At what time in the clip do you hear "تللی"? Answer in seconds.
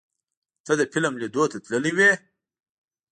1.65-1.91